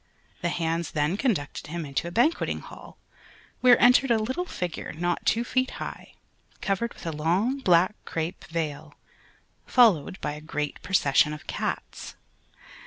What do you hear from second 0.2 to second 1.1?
The hands